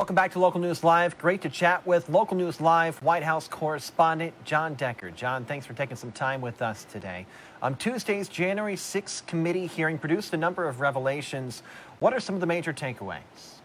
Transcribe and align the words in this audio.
Welcome 0.00 0.16
back 0.16 0.32
to 0.32 0.38
Local 0.38 0.60
News 0.60 0.82
Live. 0.82 1.18
Great 1.18 1.42
to 1.42 1.50
chat 1.50 1.86
with 1.86 2.08
Local 2.08 2.34
News 2.34 2.58
Live 2.58 3.02
White 3.02 3.22
House 3.22 3.46
correspondent 3.46 4.32
John 4.46 4.72
Decker. 4.72 5.10
John, 5.10 5.44
thanks 5.44 5.66
for 5.66 5.74
taking 5.74 5.94
some 5.94 6.10
time 6.10 6.40
with 6.40 6.62
us 6.62 6.84
today. 6.90 7.26
Um, 7.60 7.74
Tuesday's 7.74 8.26
January 8.26 8.76
6th 8.76 9.26
committee 9.26 9.66
hearing 9.66 9.98
produced 9.98 10.32
a 10.32 10.38
number 10.38 10.66
of 10.66 10.80
revelations. 10.80 11.62
What 11.98 12.14
are 12.14 12.18
some 12.18 12.34
of 12.34 12.40
the 12.40 12.46
major 12.46 12.72
takeaways? 12.72 13.60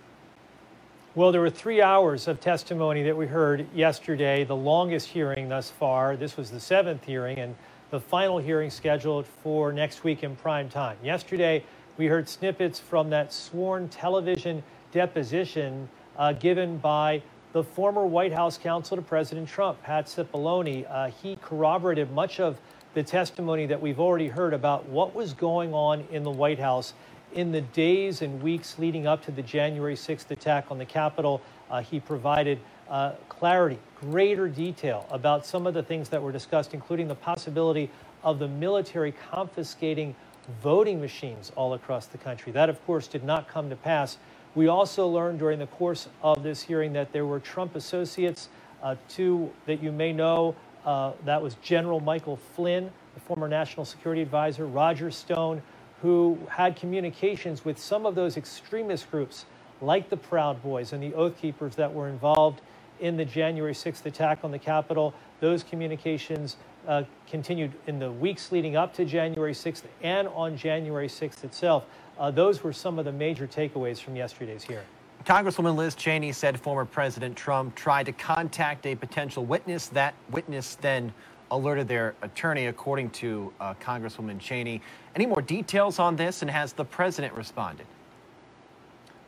Well, 1.16 1.31
there 1.31 1.39
were 1.39 1.49
three 1.49 1.81
hours 1.81 2.27
of 2.27 2.41
testimony 2.41 3.02
that 3.04 3.15
we 3.15 3.27
heard 3.27 3.65
yesterday, 3.73 4.43
the 4.43 4.57
longest 4.57 5.07
hearing 5.07 5.47
thus 5.47 5.71
far. 5.71 6.17
This 6.17 6.36
was 6.36 6.52
the 6.52 6.59
seventh 6.59 7.05
hearing, 7.05 7.39
and 7.39 7.55
the 7.91 7.99
final 8.02 8.39
hearing 8.39 8.70
scheduled 8.70 9.25
for 9.25 9.71
next 9.71 10.04
week 10.04 10.21
in 10.21 10.36
prime 10.36 10.67
time. 10.67 10.97
Yesterday, 11.02 11.63
we 11.95 12.08
heard 12.08 12.27
snippets 12.27 12.77
from 12.77 13.09
that 13.11 13.31
sworn 13.31 13.88
television 13.88 14.61
deposition 14.91 15.88
uh, 16.17 16.33
given 16.33 16.77
by 16.77 17.21
the 17.53 17.63
former 17.63 18.05
White 18.05 18.33
House 18.33 18.57
counsel 18.57 18.97
to 18.97 19.01
President 19.01 19.47
Trump, 19.47 19.81
Pat 19.81 20.07
Cipollone. 20.07 20.85
Uh, 20.89 21.09
he 21.09 21.38
corroborated 21.38 22.11
much 22.11 22.39
of 22.39 22.59
the 22.93 23.03
testimony 23.03 23.65
that 23.65 23.81
we've 23.81 23.99
already 23.99 24.27
heard 24.27 24.53
about 24.53 24.88
what 24.89 25.15
was 25.15 25.33
going 25.33 25.73
on 25.73 26.05
in 26.11 26.23
the 26.23 26.31
White 26.31 26.59
House 26.59 26.93
in 27.33 27.51
the 27.51 27.61
days 27.61 28.21
and 28.21 28.41
weeks 28.41 28.79
leading 28.79 29.05
up 29.05 29.23
to 29.25 29.31
the 29.31 29.41
January 29.41 29.95
6th 29.95 30.31
attack 30.31 30.71
on 30.71 30.77
the 30.77 30.85
Capitol. 30.85 31.41
Uh, 31.69 31.81
he 31.81 31.99
provided 31.99 32.59
uh, 32.89 33.11
clarity, 33.29 33.77
greater 33.99 34.47
detail 34.47 35.05
about 35.09 35.45
some 35.45 35.67
of 35.67 35.73
the 35.73 35.83
things 35.83 36.09
that 36.09 36.21
were 36.21 36.31
discussed, 36.31 36.73
including 36.73 37.07
the 37.07 37.16
possibility 37.16 37.89
of 38.23 38.39
the 38.39 38.47
military 38.47 39.13
confiscating 39.31 40.16
voting 40.61 41.02
machines 41.02 41.52
all 41.55 41.73
across 41.73 42.07
the 42.07 42.17
country. 42.17 42.52
That, 42.52 42.69
of 42.69 42.83
course, 42.85 43.07
did 43.07 43.23
not 43.23 43.47
come 43.47 43.69
to 43.69 43.75
pass. 43.75 44.17
We 44.56 44.70
also 44.70 45.08
learned 45.08 45.39
during 45.39 45.59
the 45.59 45.67
course 45.67 46.08
of 46.23 46.42
this 46.42 46.61
hearing 46.61 46.94
that 46.94 47.11
there 47.11 47.25
were 47.25 47.42
Trump 47.42 47.75
associates, 47.75 48.48
uh, 48.81 48.95
two 49.09 49.52
that 49.66 49.84
you 49.84 49.92
may 49.92 50.14
know. 50.14 50.56
Uh, 50.86 51.12
that 51.25 51.42
was 51.42 51.56
General 51.56 52.00
Michael 52.00 52.38
Flynn, 52.56 52.89
the 53.16 53.20
former 53.20 53.50
national 53.50 53.86
security 53.86 54.22
advisor, 54.22 54.66
Roger 54.66 55.12
Stone, 55.12 55.62
who 56.02 56.38
had 56.50 56.78
communications 56.78 57.66
with 57.66 57.78
some 57.78 58.06
of 58.06 58.16
those 58.16 58.38
extremist 58.38 59.12
groups 59.12 59.45
like 59.81 60.09
the 60.09 60.17
Proud 60.17 60.64
Boys 60.64 60.94
and 60.94 61.03
the 61.03 61.14
Oath 61.16 61.38
Keepers 61.38 61.75
that 61.75 61.94
were 61.94 62.08
involved 62.08 62.62
in 63.02 63.17
the 63.17 63.25
January 63.25 63.73
6th 63.73 64.06
attack 64.06 64.40
on 64.44 64.52
the 64.52 64.59
Capitol. 64.59 65.14
Those 65.39 65.64
communications 65.64 66.58
uh, 66.88 67.03
continued 67.28 67.73
in 67.88 68.00
the 68.00 68.11
weeks 68.11 68.52
leading 68.52 68.75
up 68.75 68.94
to 68.95 69.05
January 69.05 69.53
6th 69.53 69.83
and 70.02 70.28
on 70.30 70.58
January 70.58 71.08
6th 71.08 71.44
itself. 71.44 71.86
Uh, 72.17 72.31
those 72.31 72.64
were 72.64 72.73
some 72.73 73.00
of 73.00 73.05
the 73.05 73.11
major 73.11 73.47
takeaways 73.47 74.00
from 74.00 74.16
yesterday's 74.16 74.63
hearing. 74.63 74.86
Congresswoman 75.25 75.75
Liz 75.75 75.95
Cheney 75.95 76.31
said 76.31 76.59
former 76.59 76.86
President 76.86 77.36
Trump 77.36 77.73
tried 77.73 78.06
to 78.06 78.11
contact 78.11 78.86
a 78.86 78.95
potential 78.95 79.44
witness. 79.44 79.88
That 79.88 80.13
witness 80.30 80.75
then 80.75 81.11
alerted 81.52 81.88
their 81.88 82.16
attorney, 82.22 82.67
according 82.67 83.09
to 83.11 83.52
uh, 83.59 83.73
Congresswoman 83.75 84.39
Cheney. 84.39 84.81
Any 85.16 85.25
more 85.25 85.41
details 85.41 86.00
on 86.00 86.16
this, 86.16 86.41
and 86.41 86.52
has 86.52 86.73
the 86.73 86.86
president 86.86 87.33
responded? 87.33 87.88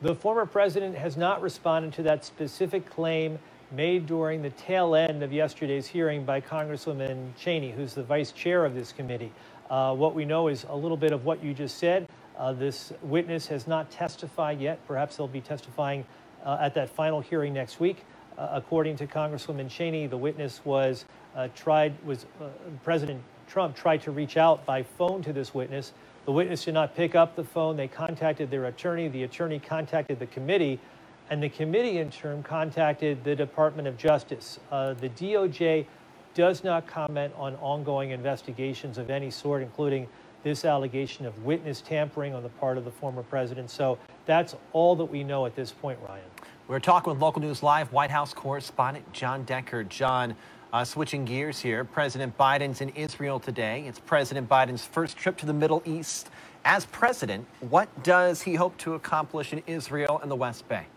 The 0.02 0.14
former 0.14 0.46
president 0.46 0.96
has 0.96 1.18
not 1.18 1.42
responded 1.42 1.94
to 1.94 2.04
that 2.04 2.24
specific 2.24 2.88
claim 2.88 3.40
made 3.72 4.06
during 4.06 4.42
the 4.42 4.50
tail 4.52 4.96
end 4.96 5.24
of 5.24 5.34
yesterday's 5.34 5.88
hearing 5.88 6.24
by 6.24 6.40
Congresswoman 6.40 7.36
Cheney, 7.36 7.72
who's 7.72 7.94
the 7.94 8.04
vice 8.04 8.32
chair 8.32 8.66
of 8.66 8.74
this 8.74 8.92
committee. 8.92 9.32
Uh, 9.70 9.94
what 9.94 10.16
we 10.16 10.24
know 10.24 10.48
is 10.48 10.66
a 10.70 10.76
little 10.76 10.98
bit 10.98 11.12
of 11.12 11.26
what 11.26 11.44
you 11.44 11.54
just 11.54 11.78
said. 11.78 12.08
Uh, 12.38 12.54
this 12.54 12.94
witness 13.02 13.48
has 13.48 13.68
not 13.68 13.92
testified 13.92 14.62
yet. 14.62 14.80
Perhaps 14.88 15.18
they'll 15.18 15.28
be 15.28 15.42
testifying 15.42 16.06
uh, 16.46 16.58
at 16.62 16.74
that 16.76 16.90
final 16.90 17.20
hearing 17.20 17.54
next 17.54 17.80
week. 17.80 18.06
Uh, 18.38 18.50
according 18.52 18.96
to 18.96 19.08
Congresswoman 19.08 19.70
Cheney, 19.70 20.08
the 20.08 20.18
witness 20.18 20.62
was 20.64 21.06
uh, 21.36 21.48
tried 21.56 21.94
was 22.06 22.26
uh, 22.40 22.46
President 22.84 23.22
Trump 23.48 23.76
tried 23.76 24.02
to 24.04 24.12
reach 24.12 24.38
out 24.38 24.66
by 24.66 24.84
phone 24.84 25.22
to 25.24 25.34
this 25.34 25.54
witness. 25.54 25.94
The 26.26 26.32
witness 26.32 26.66
did 26.66 26.74
not 26.74 26.96
pick 26.96 27.16
up 27.16 27.36
the 27.36 27.44
phone. 27.44 27.78
They 27.78 27.88
contacted 27.88 28.52
their 28.52 28.66
attorney. 28.66 29.08
The 29.08 29.24
attorney 29.24 29.60
contacted 29.60 30.20
the 30.20 30.28
committee, 30.28 30.80
and 31.30 31.44
the 31.44 31.50
committee, 31.50 32.00
in 32.00 32.10
turn, 32.10 32.42
contacted 32.44 33.24
the 33.24 33.36
Department 33.36 33.88
of 33.88 33.98
Justice. 33.98 34.60
Uh, 34.72 34.94
the 34.94 35.10
DOJ 35.10 35.86
does 36.34 36.64
not 36.64 36.88
comment 36.88 37.34
on 37.38 37.56
ongoing 37.56 38.12
investigations 38.12 38.98
of 38.98 39.10
any 39.10 39.30
sort, 39.30 39.62
including 39.62 40.08
this 40.44 40.64
allegation 40.64 41.26
of 41.26 41.44
witness 41.44 41.82
tampering 41.82 42.34
on 42.34 42.44
the 42.44 42.50
part 42.50 42.78
of 42.78 42.86
the 42.86 42.92
former 42.92 43.24
president. 43.24 43.70
So 43.70 43.98
that's 44.26 44.56
all 44.72 44.96
that 44.96 45.06
we 45.06 45.24
know 45.24 45.46
at 45.46 45.56
this 45.56 45.72
point, 45.72 46.00
Ryan. 46.08 46.24
We're 46.68 46.80
talking 46.80 47.12
with 47.12 47.22
Local 47.22 47.42
News 47.42 47.64
Live 47.64 47.92
White 47.92 48.12
House 48.12 48.34
correspondent 48.34 49.12
John 49.14 49.44
Decker. 49.44 49.84
John, 49.86 50.36
uh, 50.72 50.86
switching 50.86 51.26
gears 51.26 51.60
here, 51.60 51.84
President 51.84 52.38
Biden's 52.38 52.82
in 52.82 52.90
Israel 52.90 53.40
today. 53.40 53.86
It's 53.88 54.00
President 54.00 54.48
Biden's 54.48 54.86
first 54.86 55.18
trip 55.18 55.38
to 55.38 55.46
the 55.46 55.54
Middle 55.54 55.82
East. 55.86 56.30
As 56.64 56.86
president, 56.86 57.48
what 57.62 58.04
does 58.04 58.42
he 58.42 58.56
hope 58.56 58.78
to 58.80 58.94
accomplish 58.94 59.54
in 59.54 59.64
Israel 59.66 60.20
and 60.22 60.30
the 60.30 60.36
West 60.36 60.68
Bank? 60.68 60.88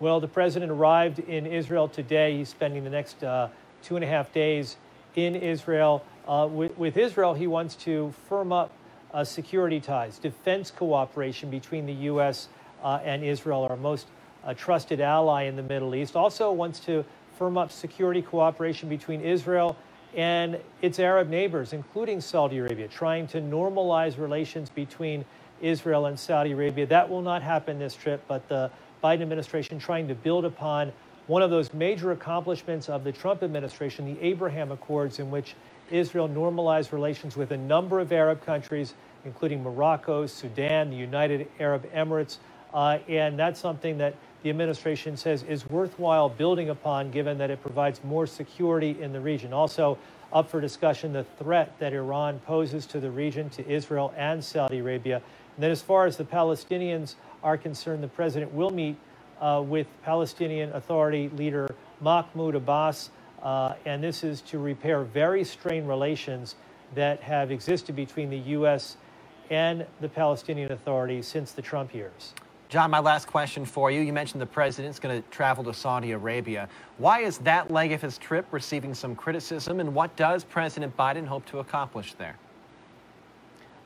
Well, 0.00 0.20
the 0.20 0.28
president 0.28 0.70
arrived 0.70 1.18
in 1.18 1.44
Israel 1.44 1.88
today. 1.88 2.36
He's 2.36 2.48
spending 2.48 2.84
the 2.84 2.90
next 2.90 3.24
uh, 3.24 3.48
two 3.82 3.96
and 3.96 4.04
a 4.04 4.06
half 4.06 4.32
days 4.32 4.76
in 5.16 5.34
Israel. 5.34 6.04
Uh, 6.28 6.48
with, 6.48 6.78
with, 6.78 6.96
Israel, 6.96 7.34
he 7.34 7.48
wants 7.48 7.74
to 7.74 8.14
firm 8.28 8.52
up 8.52 8.70
uh, 9.12 9.24
security 9.24 9.80
ties, 9.80 10.18
defense 10.20 10.70
cooperation 10.70 11.50
between 11.50 11.84
the 11.84 11.92
U.S. 11.94 12.46
Uh, 12.80 13.00
and 13.02 13.24
Israel, 13.24 13.66
our 13.68 13.76
most 13.76 14.06
uh, 14.44 14.54
trusted 14.54 15.00
ally 15.00 15.44
in 15.44 15.56
the 15.56 15.64
Middle 15.64 15.92
East. 15.96 16.14
Also 16.14 16.52
wants 16.52 16.78
to 16.80 17.04
firm 17.36 17.58
up 17.58 17.72
security 17.72 18.22
cooperation 18.22 18.88
between 18.88 19.20
Israel 19.20 19.76
and 20.14 20.60
its 20.80 21.00
Arab 21.00 21.28
neighbors, 21.28 21.72
including 21.72 22.20
Saudi 22.20 22.58
Arabia, 22.58 22.86
trying 22.86 23.26
to 23.26 23.40
normalize 23.40 24.16
relations 24.16 24.70
between 24.70 25.24
Israel 25.60 26.06
and 26.06 26.16
Saudi 26.16 26.52
Arabia. 26.52 26.86
That 26.86 27.10
will 27.10 27.22
not 27.22 27.42
happen 27.42 27.80
this 27.80 27.94
trip, 27.94 28.22
but 28.28 28.48
the 28.48 28.70
Biden 29.02 29.22
administration 29.22 29.78
trying 29.78 30.08
to 30.08 30.14
build 30.14 30.44
upon 30.44 30.92
one 31.26 31.42
of 31.42 31.50
those 31.50 31.72
major 31.74 32.12
accomplishments 32.12 32.88
of 32.88 33.04
the 33.04 33.12
Trump 33.12 33.42
administration, 33.42 34.14
the 34.14 34.20
Abraham 34.20 34.72
Accords, 34.72 35.18
in 35.18 35.30
which 35.30 35.54
Israel 35.90 36.26
normalized 36.26 36.92
relations 36.92 37.36
with 37.36 37.50
a 37.52 37.56
number 37.56 38.00
of 38.00 38.12
Arab 38.12 38.44
countries, 38.44 38.94
including 39.24 39.62
Morocco, 39.62 40.26
Sudan, 40.26 40.90
the 40.90 40.96
United 40.96 41.48
Arab 41.60 41.90
Emirates. 41.92 42.38
Uh, 42.72 42.98
and 43.08 43.38
that's 43.38 43.60
something 43.60 43.98
that 43.98 44.14
the 44.42 44.50
administration 44.50 45.16
says 45.16 45.42
is 45.42 45.68
worthwhile 45.68 46.28
building 46.28 46.70
upon, 46.70 47.10
given 47.10 47.38
that 47.38 47.50
it 47.50 47.60
provides 47.62 48.02
more 48.04 48.26
security 48.26 48.96
in 49.00 49.12
the 49.12 49.20
region. 49.20 49.52
Also, 49.52 49.98
up 50.32 50.50
for 50.50 50.60
discussion 50.60 51.12
the 51.12 51.24
threat 51.38 51.78
that 51.78 51.92
Iran 51.92 52.38
poses 52.40 52.86
to 52.86 53.00
the 53.00 53.10
region, 53.10 53.48
to 53.50 53.68
Israel 53.68 54.12
and 54.16 54.42
Saudi 54.42 54.78
Arabia. 54.78 55.16
And 55.56 55.62
then, 55.62 55.70
as 55.70 55.82
far 55.82 56.06
as 56.06 56.16
the 56.16 56.24
Palestinians 56.24 57.14
are 57.42 57.56
concerned, 57.56 58.02
the 58.02 58.08
president 58.08 58.52
will 58.52 58.70
meet 58.70 58.96
uh, 59.40 59.62
with 59.66 59.86
Palestinian 60.02 60.72
Authority 60.72 61.30
leader 61.30 61.74
Mahmoud 62.00 62.54
Abbas, 62.54 63.10
uh, 63.42 63.74
and 63.84 64.02
this 64.02 64.22
is 64.24 64.40
to 64.42 64.58
repair 64.58 65.02
very 65.02 65.44
strained 65.44 65.88
relations 65.88 66.56
that 66.94 67.20
have 67.20 67.50
existed 67.50 67.94
between 67.94 68.30
the 68.30 68.38
U.S. 68.38 68.96
and 69.50 69.86
the 70.00 70.08
Palestinian 70.08 70.72
Authority 70.72 71.22
since 71.22 71.52
the 71.52 71.62
Trump 71.62 71.94
years. 71.94 72.34
Jon, 72.68 72.90
my 72.90 72.98
last 72.98 73.26
question 73.26 73.64
for 73.64 73.90
you. 73.90 74.02
You 74.02 74.12
mentioned 74.12 74.42
the 74.42 74.46
president's 74.46 74.98
going 74.98 75.22
to 75.22 75.28
travel 75.30 75.64
to 75.64 75.72
Saudi 75.72 76.12
Arabia. 76.12 76.68
Why 76.98 77.20
is 77.20 77.38
that 77.38 77.70
leg 77.70 77.92
of 77.92 78.02
his 78.02 78.18
trip 78.18 78.44
receiving 78.50 78.92
some 78.92 79.16
criticism, 79.16 79.80
and 79.80 79.94
what 79.94 80.14
does 80.16 80.44
President 80.44 80.94
Biden 80.94 81.26
hope 81.26 81.46
to 81.46 81.60
accomplish 81.60 82.12
there? 82.14 82.36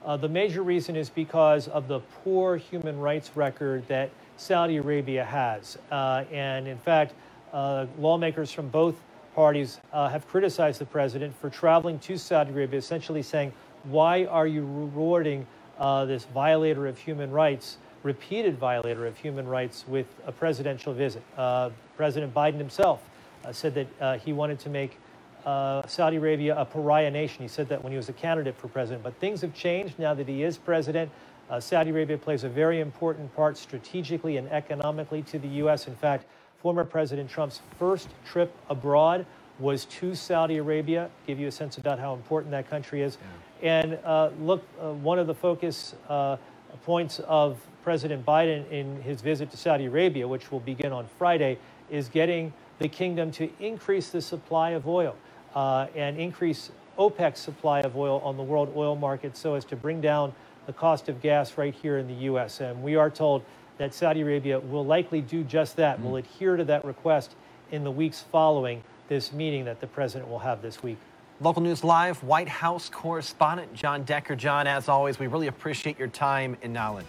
Uh, 0.04 0.16
the 0.16 0.28
major 0.28 0.62
reason 0.62 0.96
is 0.96 1.08
because 1.08 1.68
of 1.68 1.86
the 1.86 2.00
poor 2.24 2.56
human 2.56 2.98
rights 2.98 3.30
record 3.36 3.86
that 3.86 4.10
Saudi 4.36 4.78
Arabia 4.78 5.24
has. 5.24 5.78
Uh, 5.92 6.24
and 6.32 6.66
in 6.66 6.78
fact, 6.78 7.14
uh, 7.52 7.86
lawmakers 8.00 8.50
from 8.50 8.68
both 8.68 8.96
parties 9.36 9.78
uh, 9.92 10.08
have 10.08 10.26
criticized 10.26 10.80
the 10.80 10.86
president 10.86 11.32
for 11.36 11.48
traveling 11.50 12.00
to 12.00 12.18
Saudi 12.18 12.50
Arabia, 12.50 12.80
essentially 12.80 13.22
saying, 13.22 13.52
Why 13.84 14.24
are 14.24 14.48
you 14.48 14.62
rewarding 14.62 15.46
uh, 15.78 16.04
this 16.04 16.24
violator 16.24 16.88
of 16.88 16.98
human 16.98 17.30
rights? 17.30 17.76
Repeated 18.02 18.58
violator 18.58 19.06
of 19.06 19.16
human 19.16 19.46
rights 19.46 19.84
with 19.86 20.06
a 20.26 20.32
presidential 20.32 20.92
visit. 20.92 21.22
Uh, 21.36 21.70
President 21.96 22.34
Biden 22.34 22.58
himself 22.58 23.02
uh, 23.44 23.52
said 23.52 23.74
that 23.74 23.86
uh, 24.00 24.18
he 24.18 24.32
wanted 24.32 24.58
to 24.60 24.68
make 24.68 24.98
uh, 25.44 25.86
Saudi 25.86 26.16
Arabia 26.16 26.56
a 26.56 26.64
pariah 26.64 27.10
nation. 27.10 27.42
He 27.42 27.48
said 27.48 27.68
that 27.68 27.82
when 27.82 27.92
he 27.92 27.96
was 27.96 28.08
a 28.08 28.12
candidate 28.12 28.56
for 28.56 28.68
president. 28.68 29.02
But 29.02 29.14
things 29.16 29.40
have 29.40 29.54
changed 29.54 29.98
now 29.98 30.14
that 30.14 30.28
he 30.28 30.42
is 30.42 30.56
president. 30.56 31.10
Uh, 31.50 31.60
Saudi 31.60 31.90
Arabia 31.90 32.16
plays 32.16 32.44
a 32.44 32.48
very 32.48 32.80
important 32.80 33.34
part 33.34 33.56
strategically 33.58 34.36
and 34.36 34.48
economically 34.50 35.22
to 35.22 35.38
the 35.38 35.48
U.S. 35.48 35.88
In 35.88 35.96
fact, 35.96 36.26
former 36.60 36.84
President 36.84 37.28
Trump's 37.28 37.60
first 37.78 38.08
trip 38.24 38.54
abroad 38.68 39.26
was 39.58 39.84
to 39.86 40.14
Saudi 40.14 40.58
Arabia. 40.58 41.10
Give 41.26 41.38
you 41.38 41.48
a 41.48 41.52
sense 41.52 41.76
about 41.76 41.98
how 41.98 42.14
important 42.14 42.52
that 42.52 42.70
country 42.70 43.02
is. 43.02 43.18
Yeah. 43.60 43.82
And 43.82 43.98
uh, 44.04 44.30
look, 44.40 44.62
one 45.02 45.18
of 45.18 45.26
the 45.26 45.34
focus 45.34 45.94
points 46.78 47.20
of 47.20 47.58
President 47.82 48.24
Biden, 48.24 48.68
in 48.70 49.02
his 49.02 49.20
visit 49.20 49.50
to 49.50 49.56
Saudi 49.56 49.86
Arabia, 49.86 50.26
which 50.26 50.52
will 50.52 50.60
begin 50.60 50.92
on 50.92 51.06
Friday, 51.18 51.58
is 51.90 52.08
getting 52.08 52.52
the 52.78 52.88
kingdom 52.88 53.30
to 53.32 53.50
increase 53.60 54.10
the 54.10 54.22
supply 54.22 54.70
of 54.70 54.86
oil 54.88 55.16
uh, 55.54 55.86
and 55.94 56.16
increase 56.16 56.70
OPEC's 56.98 57.40
supply 57.40 57.80
of 57.80 57.96
oil 57.96 58.20
on 58.24 58.36
the 58.36 58.42
world 58.42 58.72
oil 58.76 58.96
market 58.96 59.36
so 59.36 59.54
as 59.54 59.64
to 59.64 59.76
bring 59.76 60.00
down 60.00 60.32
the 60.66 60.72
cost 60.72 61.08
of 61.08 61.20
gas 61.20 61.58
right 61.58 61.74
here 61.74 61.98
in 61.98 62.06
the 62.06 62.14
U.S. 62.24 62.60
And 62.60 62.82
we 62.82 62.96
are 62.96 63.10
told 63.10 63.42
that 63.78 63.94
Saudi 63.94 64.20
Arabia 64.20 64.60
will 64.60 64.84
likely 64.84 65.20
do 65.20 65.42
just 65.42 65.76
that, 65.76 65.98
mm. 65.98 66.04
will 66.04 66.16
adhere 66.16 66.56
to 66.56 66.64
that 66.64 66.84
request 66.84 67.34
in 67.70 67.84
the 67.84 67.90
weeks 67.90 68.20
following 68.30 68.82
this 69.08 69.32
meeting 69.32 69.64
that 69.64 69.80
the 69.80 69.86
president 69.86 70.30
will 70.30 70.38
have 70.38 70.62
this 70.62 70.82
week. 70.82 70.98
Local 71.42 71.60
News 71.60 71.82
Live, 71.82 72.22
White 72.22 72.48
House 72.48 72.88
correspondent 72.88 73.74
John 73.74 74.04
Decker. 74.04 74.36
John, 74.36 74.68
as 74.68 74.88
always, 74.88 75.18
we 75.18 75.26
really 75.26 75.48
appreciate 75.48 75.98
your 75.98 76.06
time 76.06 76.56
and 76.62 76.72
knowledge. 76.72 77.04